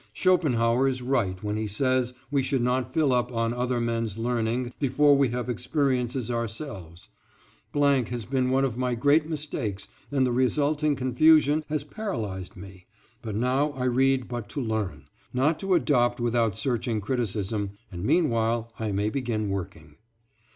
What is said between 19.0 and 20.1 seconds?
begin working.